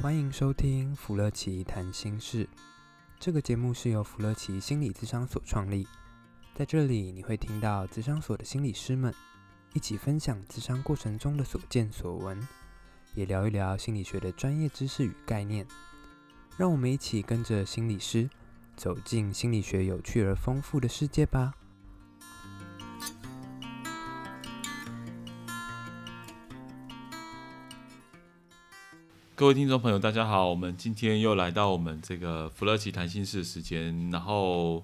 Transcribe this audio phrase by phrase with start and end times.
[0.00, 2.48] 欢迎收听弗乐奇谈心事。
[3.18, 5.88] 这个节目是由弗乐奇心理咨商所创立，
[6.54, 9.12] 在这里你会听到咨商所的心理师们
[9.74, 12.40] 一起分享咨商过程中的所见所闻，
[13.16, 15.66] 也聊一聊心理学的专业知识与概念。
[16.56, 18.30] 让我们一起跟着心理师
[18.76, 21.52] 走进心理学有趣而丰富的世界吧。
[29.38, 34.82] 各位听众朋友，大家好，我们今天又来到我们这个弗洛奇谈心事的时间，然后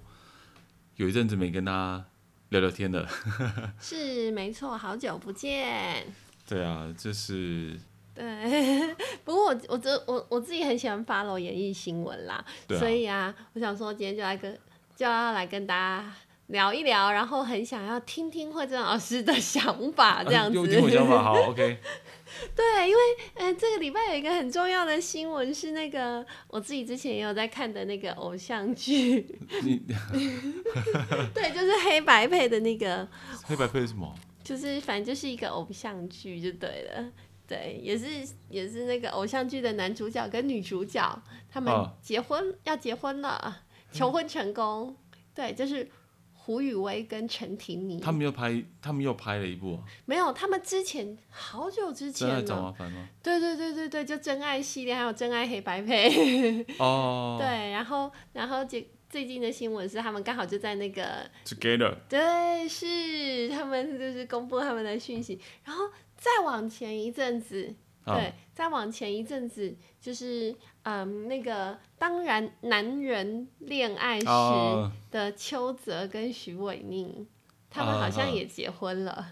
[0.95, 2.05] 有一阵子没跟大家
[2.51, 3.05] 聊聊天了。
[3.83, 6.07] 是没错，好久不见。
[6.47, 7.77] 对啊，就是。
[8.15, 8.95] 对，
[9.25, 12.35] 不过我我这我我自己很喜欢 follow 演艺新闻啦，
[12.69, 14.57] 啊、所以啊，我想说今天就来跟
[14.95, 16.13] 就要来跟大家
[16.47, 20.55] 聊一聊，然后很想要听听慧珍老师的想法，这样子。
[20.55, 21.81] 有听我想法，好，OK。
[22.55, 23.01] 对，因为
[23.35, 29.21] 嗯、呃，这个礼拜有一个很重要的新闻是那个我自己之前也有在看的那个偶像剧。
[31.35, 33.07] 对，就是黑白配的那个。
[33.45, 34.15] 黑白配是什么？
[34.43, 37.13] 就是反正就是一个偶像剧就对了，
[37.47, 38.07] 对，也是
[38.49, 45.89] 也是那个偶像剧的男主角跟女主角他们结婚、啊、要结婚了，求婚成功，嗯、对，就是。
[46.45, 49.81] 胡宇威跟陈婷妮，他们又拍，他们又拍了一部。
[50.05, 52.35] 没有，他们之前好久之前了。
[52.35, 53.09] 真爱找麻烦吗？
[53.23, 56.63] 对对对对对，就真爱系列，还有真爱黑白配。
[56.79, 57.37] 哦。
[57.41, 61.25] 对，然后然后最最近的新闻是，他们刚好就在那个。
[61.47, 61.97] Together。
[62.11, 67.75] 对，是他们就是公布他们的讯息，然后再往前一阵子。
[68.05, 74.27] 对，再往前一阵子，就是嗯，那个当然男人恋爱时
[75.11, 77.27] 的邱泽跟许玮宁，
[77.69, 79.27] 他们好像也结婚了。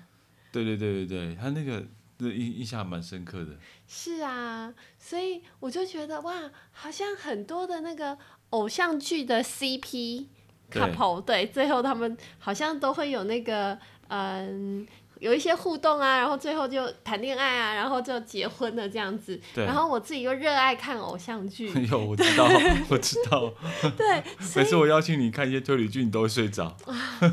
[0.51, 1.85] 对对对对对，他那个
[2.19, 3.57] 印印象还蛮深刻的。
[3.87, 8.17] 是啊，所以我就觉得哇，好像很多的那个
[8.51, 10.27] 偶像剧的 CP
[10.71, 14.87] couple，对，对，最后他们好像都会有那个嗯。
[15.23, 19.41] 有一些互动啊，然后最后就谈恋爱啊，然后就结婚了这样子。
[19.55, 19.65] 对。
[19.65, 21.69] 然后我自己又热爱看偶像剧。
[21.89, 22.49] 有，我知道，
[22.91, 23.49] 我知道。
[23.97, 24.21] 对。
[24.57, 26.77] 每次我邀请你看一些推理剧，你都会睡着。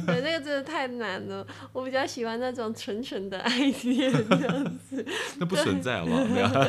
[0.05, 1.43] 对，那个真的太难了。
[1.73, 5.03] 我比较喜欢那种纯纯的爱恋这样子。
[5.39, 6.59] 那不存在好不好？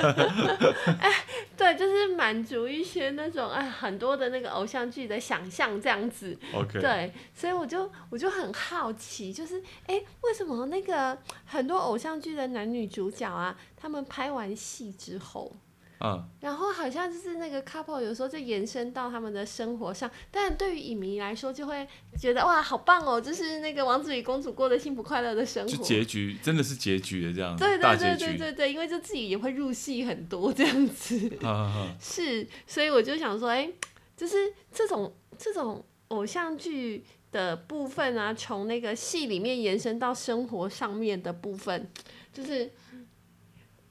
[1.01, 1.13] 哎，
[1.55, 6.35] 对，就是满足一些那种哎很多的那个偶像剧的想象这样子。
[6.55, 6.81] OK。
[6.81, 11.10] 对，所以我就我就很好奇，就是哎为什么那个。
[11.45, 15.55] 很多偶像剧的男女主角啊，他们拍完戏之后，
[16.01, 21.87] 嗯，然后好像就是那个 couple 有时候就延伸到他们的生活上，但对于影迷来说，就会
[22.19, 31.31] 觉得哇，好棒哦，就是那个王子与公主过的幸福快乐的生活，就结局真的是结局的这样，对对对对对对，因为就自己也会入戏很多这样子，
[32.01, 33.71] 是，所以我就想说，哎，
[34.17, 37.05] 就是这种这种偶像剧。
[37.33, 41.89] 的部分啊，从那个戏里面延伸到生活上面的部分，
[42.33, 42.71] 就是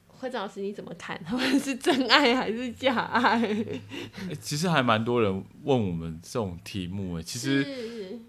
[0.08, 1.18] 会长老师你怎么看？
[1.24, 3.40] 他们是真爱还是假爱？
[3.42, 3.82] 欸，
[4.42, 5.32] 其实还蛮多人
[5.64, 7.24] 问我们这种题目诶。
[7.24, 8.20] 其实，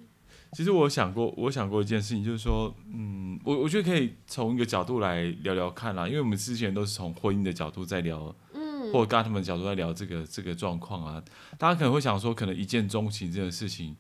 [0.53, 11.20] 其实我想过，我想过一件事情，就是说，嗯，我我觉得可以从一个角度来聊聊看啦，因为我们之前都是从婚姻的角度在聊，嗯，或者跟他们角度在聊这个这个状况啊，
[11.59, 13.97] 大家可能会想说，可能一见钟情这件事情。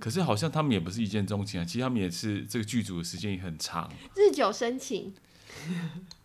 [0.00, 5.14] 可是好像他们也不是一见钟情啊，其实他们也是这个剧组的时间也很长，日久生情。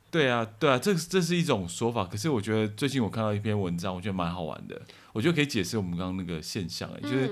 [0.09, 2.04] 对啊，对啊，这这是一种说法。
[2.04, 4.82] 可是我觉得最近我看到一篇文章，我觉得蛮好玩的。
[5.14, 7.32] 我觉得可以解释我们刚刚那个现象，欸，就是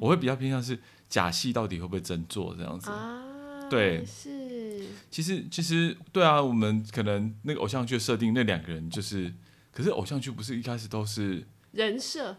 [0.00, 0.78] 我会比较偏向是
[1.08, 2.90] 假戏到底会不会真做这样子。
[2.90, 4.86] 啊，对，是。
[5.10, 9.34] 其实其实对啊，我们可能那个偶像剧设定那两个人就是，
[9.72, 12.36] 可是偶像剧不是一开始都是人设？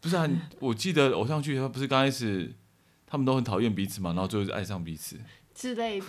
[0.00, 0.28] 不是啊，
[0.60, 2.52] 我记得偶像剧它不是刚开始。
[3.12, 5.20] 他们都很讨厌彼此嘛，然后最后就爱上彼此
[5.54, 6.06] 之类的。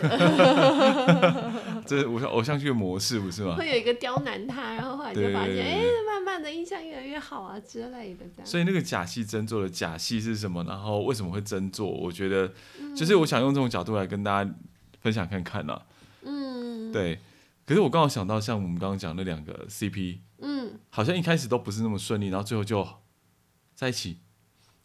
[1.86, 3.58] 这是偶像偶像剧的模式，不是吗？
[3.58, 8.46] 会有一个刁难他，然后后来就发现，哎，慢慢的印象越来越好啊之类的这样。
[8.46, 10.64] 所以那个假戏真做的假戏是什么？
[10.64, 11.85] 然后为什么会真做？
[11.85, 12.50] 我觉得，
[12.96, 14.50] 就是我想用这种角度来跟大家
[15.02, 15.82] 分享看看呐。
[16.22, 16.90] 嗯。
[16.94, 17.20] 对。
[17.66, 22.88] 可是我刚好想到，像我们刚刚讲那两个 CP，嗯，好像一开始都不是那么顺利，然后最后就
[23.76, 24.20] 在一起。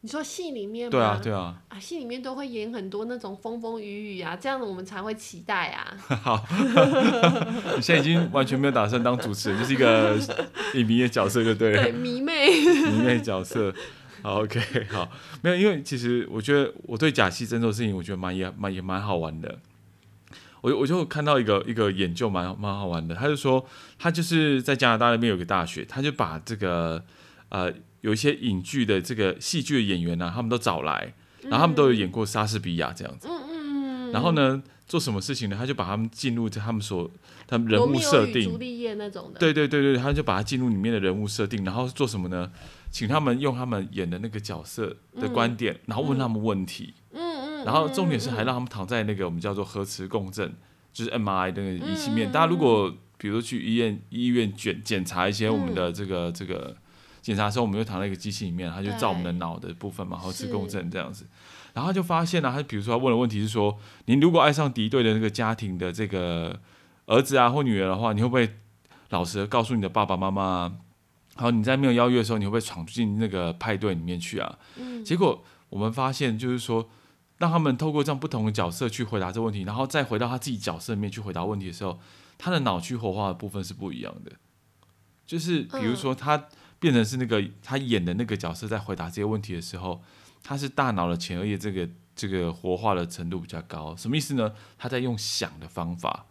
[0.00, 0.90] 你说戏里面吗？
[0.90, 1.60] 对啊，对啊。
[1.68, 5.96] 啊，戏里面都会演很多那种风风雨雨啊，这样子我们才会期待啊。
[6.22, 6.44] 好，
[7.76, 10.16] 你现在已经完全没有打算当主持人，就是一个
[10.74, 11.82] 影迷的角色，就对了。
[11.82, 12.48] 对，迷妹。
[12.50, 13.74] 迷妹角色。
[14.22, 14.60] 好，OK，
[14.90, 15.08] 好，
[15.42, 19.58] 没有，因为其实我觉得我对假戏真做的事情，我觉得蛮也蛮也蛮好玩的。
[20.60, 23.64] 我我就看到一个一个研究蛮蛮好玩的，他就说
[23.96, 27.04] 他就是在加拿大那边有个大学，他就把这个
[27.50, 35.56] 呃有一些影剧的这个戏剧的演员呢、啊，他们都找来，然后他们都有演过莎士比亚这样子，嗯嗯，然后呢做什么事情呢？
[35.58, 37.10] 他就把他们进入他们所
[37.46, 42.50] 他们人物设定，朱丽叶那种的，对对对对，他就把他进入里面的人物设定，然后做什么呢？
[42.90, 46.94] 请他们用他们演的那个角色的观点，嗯、然后问他们问题。
[47.12, 50.54] 嗯然后重点是还让他们躺在那个我们叫做核磁共振，
[50.92, 52.30] 就是 MRI 那个仪器面。
[52.30, 56.74] 大家如果比如说去医院医院检检查一些我们的这个这个
[57.20, 61.26] 检查的时候，我们就躺在一个机器里面，他就照我们的脑的部分嘛，核磁共振这样子。
[61.72, 66.60] 然后他就发现了，他比如说他问的问题是说，你如果爱上敌对的那个家庭的这个
[67.06, 68.50] 儿子啊或女儿的话，你会不会
[69.10, 70.78] 老实的告诉你的爸爸妈妈？
[71.34, 74.58] 好，你在没有邀约的时候，你会不会闯进那个派对里面去啊？
[75.04, 76.88] 结果我们发现就是说。
[77.38, 82.00] 让他们透过这样不同的角色去回答这个问题，然后再回到他自己角色里面去回答问题的时候，
[82.36, 84.32] 他的脑区活化的部分是不一样的。
[85.24, 86.48] 就是比如说，他
[86.78, 90.02] 变成是那个他演的那个角色在回答这些问题的时候，
[90.42, 93.96] 他是大脑的前额叶这个这个活化的程度比较高。
[93.96, 94.52] 什么意思呢？
[94.76, 96.26] 他在用想的方法，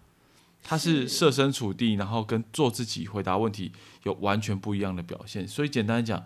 [0.64, 3.72] 他是设身处地，然后跟做自己回答问题
[4.04, 5.48] 有完全不一样的表现。
[5.48, 6.26] 所以简单来讲，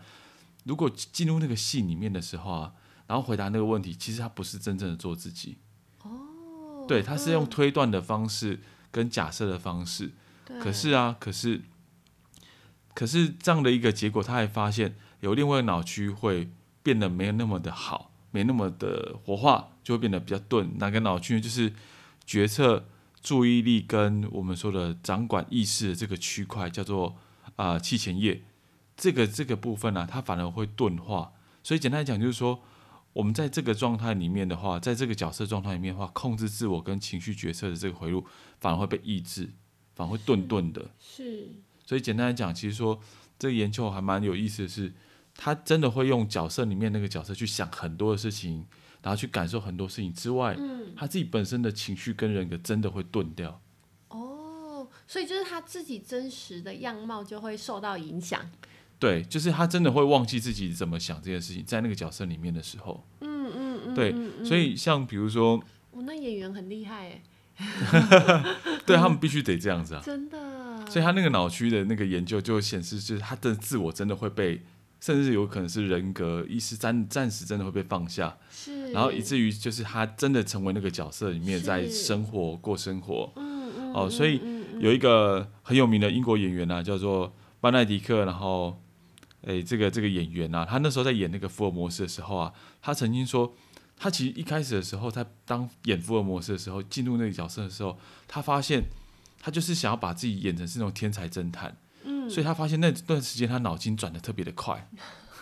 [0.66, 2.74] 如果进入那个戏里面的时候啊。
[3.08, 5.58] 然后回答那个问题，其实他不是真正的做自己。
[6.04, 10.12] 哦，对，他是用推断的方式跟假设的方式。
[10.62, 11.62] 可是啊，可是，
[12.94, 16.50] 可是这样的一个结果，他还发现有另外一个脑区会
[16.84, 20.78] 变得没有那么的好，没那么的活化，就会变得比较钝。
[20.78, 21.74] 哪个脑区呢就是
[22.26, 22.86] 决策、
[23.22, 27.18] 注意力跟我们说的掌管意识的这个区块，叫做
[27.56, 28.44] 啊气前叶。
[28.96, 31.34] 这个这个部分呢、它反而会钝化。
[31.64, 32.62] 所以简单来讲，就是说。
[33.14, 38.26] 我们在这个状态里面的话，在这个角色状态里面的话，控制自我跟情绪决策的这个回路
[38.62, 39.50] 反而会被抑制，
[39.94, 40.92] 反而会顿顿的。
[40.98, 41.50] 是。
[41.86, 43.00] 所以简单来讲，其实说
[43.38, 44.94] 这个研究还蛮有意思的是，
[45.36, 48.66] 他真的会用角色里面那个角色去想很多的事情，
[49.02, 53.60] 然后去感受很多事情之外，嗯，他自己本身的情绪跟人格真的会钝掉。
[54.10, 58.50] 哦，所以就是他自己真实的样貌就会受到影响。
[59.00, 67.20] 对，就是他真的会忘记自己怎么想这件事情，在那个角色里面的时候，嗯嗯嗯，对，所以像比如说，我那演员很厉害
[67.56, 68.44] 哎，
[68.86, 74.62] 对他们必须得这样子啊，真的，所以他那个脑区的那个研究就显示，就是他的自我真的会被，
[75.00, 84.42] 甚至有可能是人格意识暂暂时真的会被放下，是，然后以至于就是他真的成为那个角色里面在生活过生活，嗯嗯，哦，所以
[84.80, 88.78] 有一个很有名的英国演员啊，叫做班奈迪克，然后。
[89.44, 93.52] 诶，这个这个演员啊，他那时候在演那个福尔摩斯的时候啊，他曾经说，
[93.98, 97.98] 他其实一开始的时候，他当演福尔摩斯的时候，进入那个角色的时候，
[98.28, 98.84] 他发现
[99.42, 104.88] 他就是想要把自己演成是那种天才侦探，嗯，所以他发现那段时间他脑筋转的特别的快，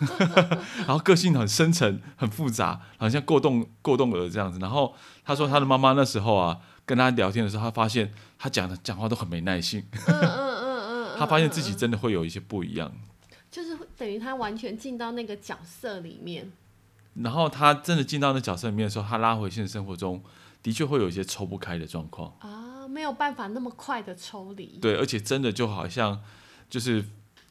[0.78, 4.58] 然后个性很深沉、很复杂，好像过动过动儿这样子。
[4.58, 4.94] 然后
[5.24, 12.90] 他说他的妈妈那时候啊，跟他聊天的时候，他发现他讲的讲话都很没耐性，嗯嗯嗯， 他发现自己真的会有一些不一样。
[13.50, 16.50] 就是等于他完全进到那个角色里面，
[17.14, 20.22] 然后他真的进到那角色里面的时候，他拉回现实生活中，
[20.62, 24.78] 的确会有一些抽不开的状况啊，没有办法那么快的抽离。
[24.80, 26.20] 对，而且真的就好像
[26.68, 27.04] 就是，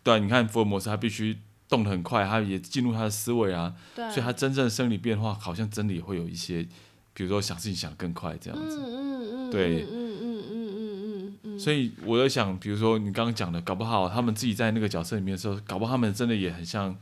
[0.03, 1.37] 对啊，你看福尔摩斯，他必须
[1.67, 6.67] 动得很快，他也进入他的思维啊，所以他真正的生理变化好像真的也会有一些，
[7.13, 11.59] 比如说想事情想更快这样子，嗯嗯嗯，对，嗯嗯嗯嗯。
[11.59, 16.97] 所以我在想，比如说你刚刚讲的，搞不好他们自己在那个角色里面的时候，搞不好他们真的也很像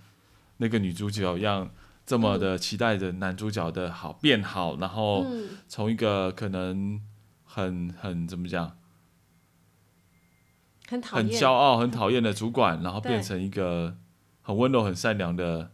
[0.57, 1.69] 那个女主角一样，
[2.05, 5.25] 这么的期待着男主角的好变好，然后
[5.69, 6.99] 从一个可能
[7.57, 8.77] 很很怎么讲，
[10.87, 13.97] 很讨厌、很骄傲、很讨厌的主管，然后变成一个
[14.43, 15.71] 很温柔、很善良的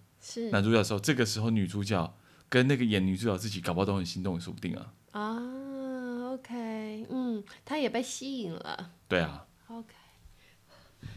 [0.54, 2.16] 男主角的时候，这个时候女主角
[2.48, 4.94] 跟那个演女主角自己，搞不好都很心动，也说不定啊。
[5.12, 5.60] 啊。
[6.32, 8.92] OK，嗯，他也被吸引了。
[9.10, 9.46] 对啊。
[9.68, 9.94] OK，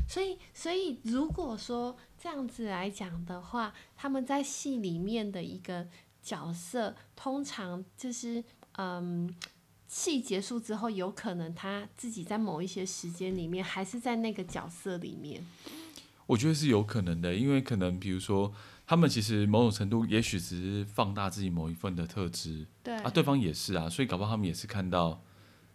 [0.09, 5.87] 所以，所以如果说这样子来讲的话，他们在戏里面的一个
[6.21, 9.33] 角色，通常就是，嗯，
[9.89, 15.45] 戏结束之后，有可能他自己在某一些时间里面，还是在那个角色里面。
[16.27, 18.53] 我觉得是有可能的，因为可能比如说。
[18.89, 25.25] 他们其实某种程度，也许只是放大自己某一份的特质，对啊，对方也是啊，所以搞不好他们也是看到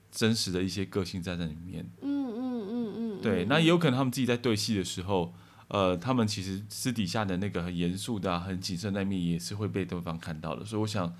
[0.10, 1.86] 真实的一些个性在那里面。
[2.02, 5.34] 嗯嗯嗯嗯，对，那也有可能他们自己在对戏的时候，
[5.68, 10.64] 呃，他们其实私底下的那个很严肃的、啊、很谨慎那面也是会被对方看到的。
[10.64, 11.14] 所以我想，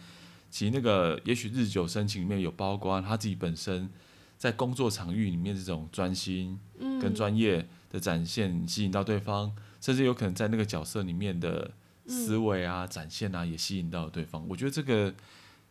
[0.52, 3.90] 其实那个也许日久生情里面有包括他自己本身
[4.38, 6.60] 在工作场域里面这种专心
[7.02, 11.72] 跟专业的展现吸引到对方，甚至有可能在那个角色里面的
[12.06, 14.46] 思维啊、展现啊也吸引到对方。
[14.50, 15.14] 我觉得这个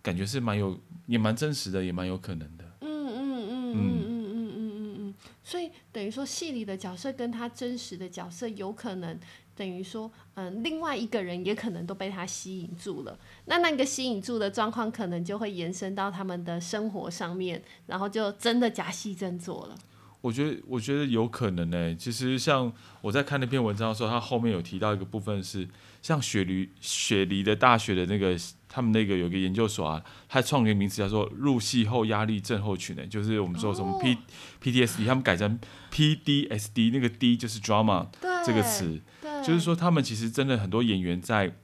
[0.02, 2.64] 感觉是蛮有，也蛮真实的，也蛮有可能的。
[2.80, 5.14] 嗯嗯嗯嗯嗯嗯嗯嗯。
[5.44, 9.20] 所以等于说戏里的角色跟他真实的角色有可能。
[9.60, 13.18] 等于说，嗯，另外一个人也可能都被他吸引住了。
[13.44, 19.74] 那那个吸引住的状况，可能就会延伸到他们的生活上面，然后就真的假戏真做了。
[20.20, 21.96] 我觉得，我觉得有可能呢、欸。
[21.96, 25.68] 其实，像我在看那篇文章的时候，他后面有提到一个部分是，
[26.02, 28.36] 像雪梨雪梨的大学的那个，
[28.68, 34.18] 他们那个有个研究所啊，他创了一个名词叫做入戏后压力症候群呢、欸，就是我们说什么 P、哦、
[34.62, 35.58] PTSD，他们改成
[35.92, 38.08] PDSD，那个 D 就是 drama
[38.44, 39.00] 这个词。
[39.42, 41.56] 就是说，他们其实真的很多演员在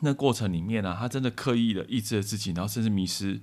[0.00, 3.40] 那过程里面啊，他真的刻意的抑制了自己，然后甚至迷失、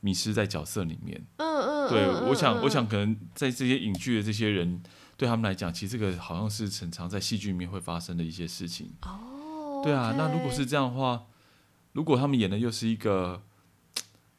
[0.00, 1.22] 迷失在角色里面。
[1.36, 1.73] 嗯嗯。
[1.88, 4.82] 对，我想，我想可能在这些影剧的这些人，
[5.16, 8.92] 对他们来讲，其实这个好像是很常在戏剧里面会发生的一些事情。
[9.02, 9.82] 哦。
[9.84, 11.26] 对啊，那如果是这样的话，
[11.92, 13.42] 如果他们演的又是一个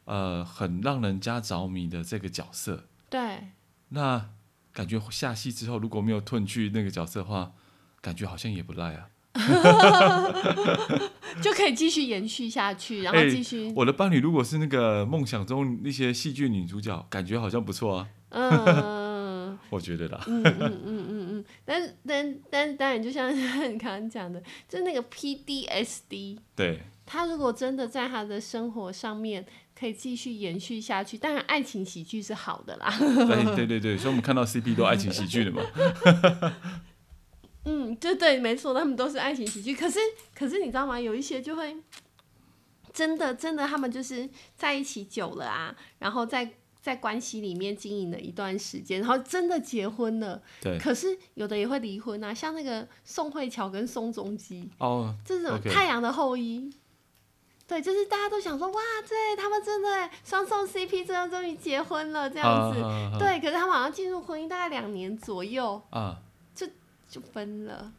[0.04, 3.48] 呃很让人家着迷的这个角色，对，
[3.90, 4.30] 那
[4.72, 7.52] 感觉下戏之后如果没有褪去那个角色的话。
[8.02, 9.08] 感觉好像也不赖啊，
[11.42, 13.72] 就可以继续延续下去，然后继续、欸。
[13.76, 18.08] 我的伴侣如果是那个梦想中那些戏剧女主角，感觉好像不错啊。
[18.30, 20.20] 嗯， 我觉得啦。
[20.26, 23.40] 嗯嗯嗯嗯嗯，但但但当然，就像你
[23.78, 29.44] 刚刚讲的，就那个 PDSD，对，他如果真的在他的生活上面
[29.78, 32.92] 可以继续延续下去，当然爱情喜剧是好的啦。
[32.98, 35.62] 对对对对，所以我们看到 CP 都爱情喜剧的嘛。
[37.96, 39.74] 嗯，对对，没错，他们都是爱情喜剧。
[39.74, 39.98] 可是，
[40.34, 41.00] 可是你知道吗？
[41.00, 41.76] 有一些就会
[42.92, 46.50] 真的，真的，他们就是在一起久了啊，然后在
[46.80, 50.40] 在关系里面经营了一段时间，然后真的结婚了。
[50.62, 50.78] 对。
[50.78, 56.60] 可是有的也会离婚啊，像那个宋慧乔跟宋仲基哦，这种《太阳的后裔》。
[57.68, 62.80] 对，就是大家都想说，哇，对他们真的双宋 CP，真的终于结婚了这样子。
[62.80, 66.16] 啊、对，可是他们好像进入婚姻大概两年左右啊。
[67.08, 67.92] 就分了，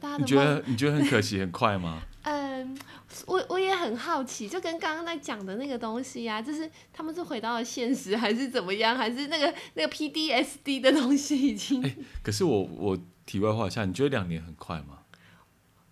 [0.00, 2.02] 大家你觉得你觉得很可惜，很快吗？
[2.22, 2.78] 嗯，
[3.26, 8.96] 我我也很好奇，就跟刚刚在讲的那个东西啊，就是他们是回到了现实，还是怎么样？
[8.96, 11.82] 还是那个那个 PDSD 的东西已经？
[11.82, 14.98] 欸、可是我我题外话一下，你觉得两年很快吗？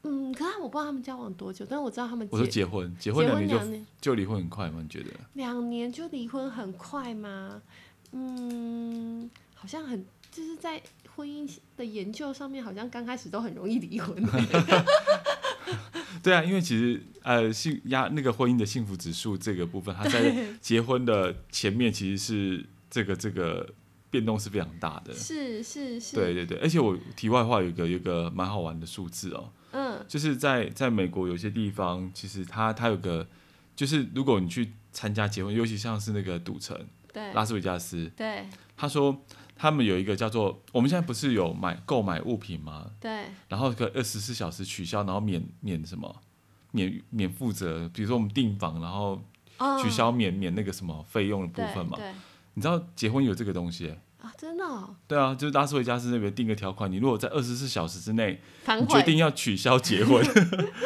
[0.03, 4.81] 嗯，可是我不知道他们交往多久，但是我知道他们结我说结婚结婚两年就年就离婚很快吗？
[4.81, 5.11] 你觉得？
[5.35, 7.61] 两年就离婚很快吗？
[8.13, 10.81] 嗯，好像很就是在。
[11.17, 11.47] 婚姻
[11.77, 14.17] 的研究上面，好像刚开始都很容易离婚。
[16.23, 23.69] 对啊，因为其实呃，幸压那个婚姻的幸福指数这个部分，它在结婚的前面其实是这个这个
[24.09, 25.13] 变动是非常大的。
[25.13, 26.17] 是是是。
[26.17, 33.29] 对对对，而且我题外话有一个有一个蛮好玩的数字哦，嗯，就是在在美国有些地方，其实它它有个，
[33.77, 39.23] 就是如果你去参加结婚，尤其像是那个赌城，对，拉斯维加斯，对，他说。
[39.61, 42.91] 他们有一个叫做，我们现在不是有买购买物品吗？
[42.99, 43.27] 对。
[43.47, 46.23] 然后可二十四小时取消，然后免免什么，
[46.73, 49.23] 免免负责，比如说我们订房，然后
[49.83, 51.99] 取消免、哦、免那个什么费用的部分嘛。
[51.99, 52.11] 对。
[52.11, 52.15] 对
[52.55, 53.95] 你知道结婚有这个东西？
[54.19, 54.95] 啊，真的、哦？
[55.09, 58.41] 对啊，就是拉斯维加斯那边定个条款，你如果在二十四小时之内，
[58.79, 60.25] 你决定要取消结婚，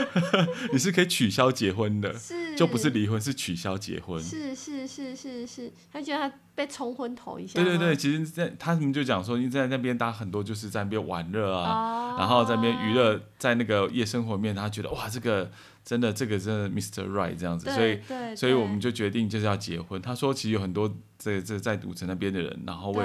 [0.73, 4.23] 你是可以取消结婚的，是就不是离婚，是取消结婚。
[4.23, 7.55] 是是是是是，他觉得他被冲昏头一下。
[7.55, 15.51] 对对对，其实在他们就讲说，你在那边，大家很多就是在那边玩乐啊，哦、然后在那边娱乐，在那个夜生活里面，他觉得哇，这个。
[15.85, 17.07] 真的，这个真的，Mr.
[17.07, 18.01] Right 这样子，所以，
[18.35, 20.01] 所以我们就决定就是要结婚。
[20.01, 23.05] 他说，其实有很多在在在赌城那边的人，然后为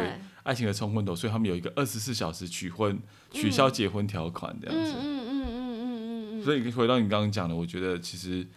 [0.50, 3.00] 爱情的冲昏头，所以他们有一个二十四小时取婚、
[3.32, 4.94] 取消结婚条款这样子。
[4.98, 6.44] 嗯嗯嗯嗯嗯嗯。
[6.44, 8.48] 所以回到你刚刚讲的，我觉得其实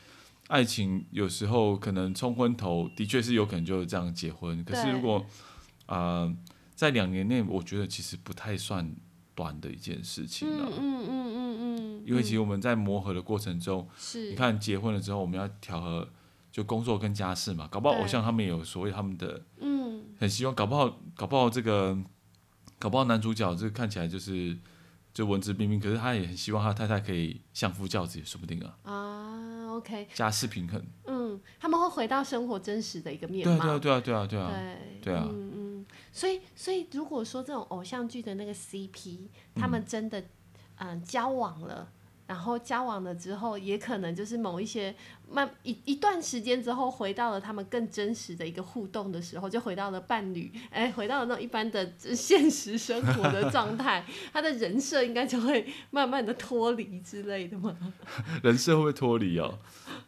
[0.48, 4.64] 爱情有时候可能冲昏头，的确是有可能就是这样结婚。
[4.64, 5.18] 可是如果
[5.84, 6.36] 啊、呃，
[6.74, 8.90] 在两年内，我觉得其实不太算
[9.34, 10.70] 短的一件事情了。
[10.70, 12.02] 嗯嗯嗯嗯嗯。
[12.06, 16.08] 因为其实我们在磨合的过程中，是你看结婚了之后，我们要调和
[16.50, 17.68] 就工作跟家事嘛。
[17.70, 19.71] 搞不好偶像他们也有所谓他们的，嗯，
[20.18, 21.96] 很希望搞不好搞不好这个
[22.78, 24.56] 搞不好男主角这个看起来就是
[25.12, 28.78] 就文质彬彬，可是他也很希望他太太可以相夫教子，也说不定啊。
[28.82, 30.08] 啊，OK。
[30.14, 30.82] 家世平衡。
[31.04, 33.58] 嗯，他们会回到生活真实的一个面貌。
[33.58, 35.26] 对啊，对啊，对啊，对啊，对啊，对啊。
[35.28, 35.86] 嗯嗯。
[36.12, 40.20] 所以，所以如果说这种偶像剧的那个 CP，他们真的
[40.76, 41.90] 嗯、呃、交往了，
[42.32, 44.94] 然后交往了之后，也可能就是某一些
[45.30, 57.76] 慢一一段时间之后，回到了他们更真实的一个互动的时候，就回到了伴侣，哎，回到了那种一般的现实生活的状态，他的人设应该就会慢慢的脱离之类的嘛。
[58.42, 59.58] 人设会不会脱离哦？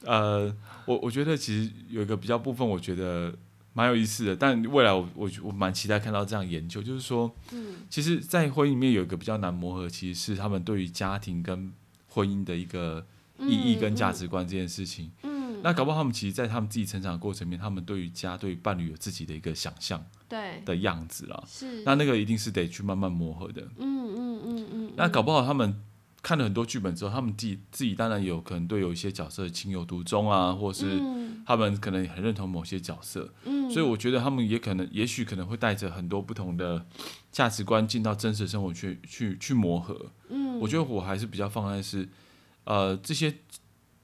[0.06, 0.50] 呃，
[0.86, 3.34] 我我觉得其实有一个比较部分，我觉得。
[3.76, 11.72] 蛮有意思的，但未来我我我蛮期待看到这样研究，就是说，嗯，其实，在婚姻里面有一个比较难磨合，其实是他们对于家庭跟
[12.14, 13.04] 婚姻的一个
[13.40, 15.10] 意义跟价值观这件事情。
[15.24, 21.42] 嗯，那搞不好他们其实，在他们自己成长的过程里面，他们对于家、对于伴侣有自己的一个想象，对的样子啦。
[21.46, 23.62] 是，那那个一定是得去慢慢磨合的。
[23.78, 24.92] 嗯嗯嗯嗯。
[24.96, 25.82] 那搞不好他们
[26.22, 31.00] 看了很多剧本之后，他们自己自己当然有可能对有一些角色情有独钟啊，或者是。
[31.46, 36.86] 他们可能很认同某些角色，嗯，所以我觉得他们也可能，也许可能会带着很多不同的
[37.30, 40.10] 价值观进到真实生活去，去去磨合。
[40.28, 42.08] 嗯，我觉得我还是比较放在是，
[42.64, 43.34] 呃，这些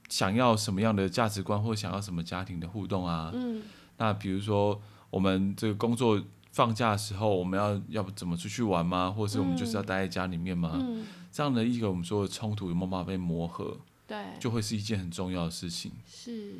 [0.09, 3.63] 想要什么样的价值观或想要什么家庭的互动啊，嗯，
[3.97, 6.21] 那比如说我们这个工作
[6.51, 9.09] 放假的时候，我们要要不怎么出去玩吗？
[9.09, 10.77] 或者是我们就是要待在家里面吗？
[10.81, 13.77] 嗯，这样的一个我们说的冲突有没有办法被磨合？
[14.05, 15.93] 对，就会是一件很重要的事情。
[16.05, 16.55] 是。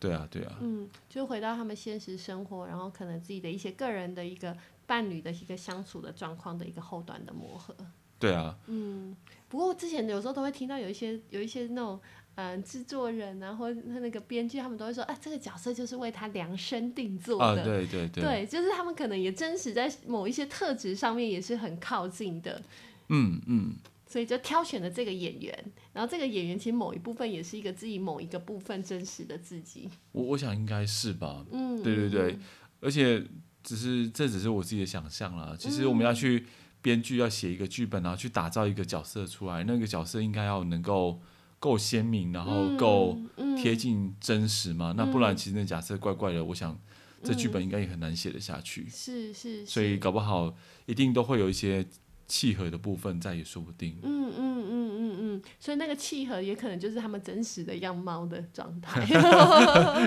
[0.00, 7.76] 对啊，对啊，嗯，就回到他们现实生活，然后可能自己的一些个人的一个伴侣的一个相处的状况的一个后端的磨合。
[8.18, 9.14] 对啊，嗯，
[9.48, 12.00] 不过之前有时候都会听到有一些有一些那种
[12.36, 17.62] 嗯制作人啊，或那那个编剧，他们都会说，啊，这个角色就是为他量身定做的。
[17.62, 22.62] 啊，对对对，对，就是他们可能也真实在某一些特质上面也是很靠近的。
[23.08, 23.74] 嗯嗯。
[24.10, 29.88] 嗯所以就挑选了这个演员，然后这个演员其实某一部分也是一个自己某一个部分真实的自己。
[30.10, 32.38] 我我想应该是吧，嗯，对对对，
[32.80, 33.24] 而且
[33.62, 35.54] 只是这只是我自己的想象啦。
[35.56, 36.44] 其实我们要去
[36.82, 41.20] 编剧要写一个剧本，然后去打造一个角色出来，那个角色应该要能够
[41.60, 43.16] 够鲜明，然后够
[43.56, 44.92] 贴近真实嘛。
[44.96, 46.76] 那不然其实那假设怪怪的，我想
[47.22, 48.88] 这剧本应该也很难写得下去。
[48.90, 50.52] 是是，所以搞不好
[50.86, 51.86] 一定都会有一些。
[52.30, 53.98] 契合的部分再也说不定。
[54.04, 59.04] 嗯嗯嗯嗯嗯，所以那个契合也可能就是他们真实的样貌的状态。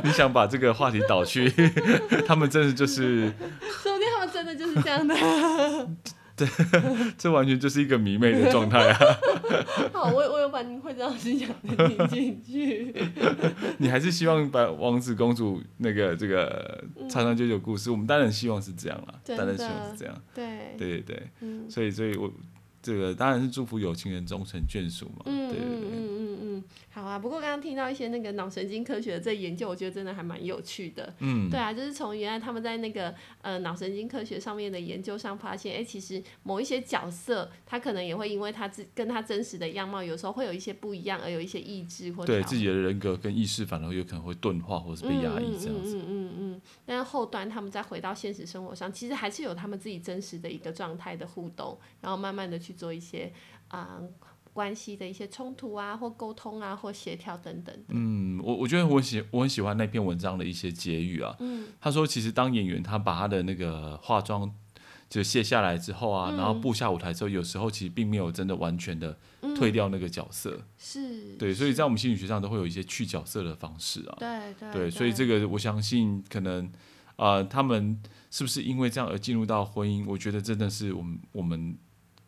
[0.01, 1.51] 你想把这个话题导去，
[2.25, 3.29] 他们真的就是，
[3.83, 5.13] 说不定他们真的就是这样的。
[6.35, 6.47] 对，
[7.17, 8.97] 这完全就是一个迷妹的状态啊！
[9.93, 12.93] 好，我我有把你会这样子讲的听进去。
[13.77, 20.15] 你还是希望把王子公主那个这个长长久久故事，嗯、我们当然希望是这样了，当然希望是这样。
[20.33, 22.31] 对对对对，嗯、所以所以我
[22.83, 25.23] 这个当然是祝福有情人终成眷属嘛。
[25.25, 25.89] 嗯、对对对。
[25.91, 26.03] 嗯
[26.91, 31.11] 好啊，不过刚刚听到一些那个脑神经科学的这研究，我觉得真的还蛮有趣的。
[31.19, 45.97] 嗯，对啊，就是从原来他们在那个呃脑神经科学上面的研究上发现，哎、欸，其实某一些角色，他可能也会因为他自跟他真实的样貌，有时候会有一些不一样，而有一些意志或对自己的人格跟意识，反而有可能会钝化或是被压抑这样子。
[45.97, 46.61] 嗯嗯嗯，嗯。
[46.85, 53.31] 但是后端他们再回到现实生活上，其实还是有他们自己真实的一个状态的互动，然后慢慢的去做一些
[53.69, 53.99] 啊。
[53.99, 54.09] 呃
[54.53, 57.75] 关系的一些冲突啊，或沟通啊，或协调等等。
[57.87, 61.35] 嗯，我我觉得我喜我很喜欢那篇文章的一些结语啊。
[61.39, 64.53] 嗯，他说其实当演员他把他的那个化妆
[65.09, 69.17] 就卸下来之后啊，嗯、然后步下舞台之后，有时候其实并没有真的完全的
[69.55, 70.51] 退掉那个角色。
[70.51, 71.35] 嗯、是。
[71.37, 74.15] 对，所以在我们心理学上都会有一些去角色的方式啊。
[74.19, 74.71] 对对。
[74.71, 76.67] 对，所以这个我相信可能
[77.15, 80.05] 啊、呃，他们是不是因为这样而进入到婚姻？
[80.07, 81.75] 我觉得真的是我们我们。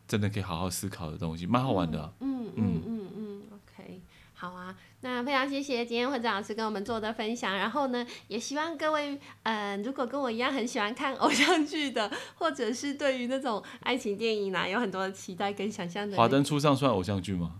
[0.06, 2.12] 真的可以好好思考的东西，蛮好玩的啊。
[2.20, 4.00] 嗯嗯嗯嗯，OK，
[4.34, 4.74] 好啊。
[5.02, 7.56] 那非常谢谢今天会长老师跟我们做的分享。
[7.56, 9.14] 然后呢，也希望各位，
[9.44, 16.16] 嗯、呃，如果跟我一样很喜欢看偶像剧的，或者是对于那种爱情电影啊，有很多的期待跟想象的。
[16.16, 17.56] 华灯初上算偶像剧吗？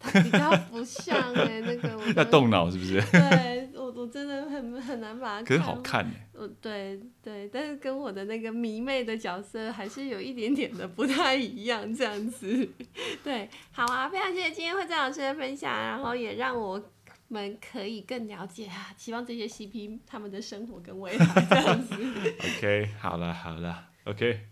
[0.12, 3.00] 比较不像哎、欸，那个我 要动脑是不是？
[3.10, 3.57] 对，
[3.98, 5.44] 我我真的很很难把它看。
[5.44, 6.28] 可是好看哎、欸。
[6.34, 12.68] 嗯，对对，但是跟我的那个迷妹的角色还是有一点点的不太一样，这样子。
[13.24, 16.80] 对，好啊，非常谢谢今天会长老师的分享，然后也让我
[17.28, 21.94] 们可以更了解啊，希望这些 CP 他们的生活跟未来这样子。
[22.56, 24.46] OK，好了好了，OK。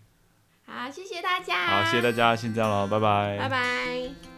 [0.65, 1.65] 好，谢谢大家。
[1.65, 3.37] 好，谢谢大家，先这样喽，拜拜。
[3.39, 4.36] 拜拜。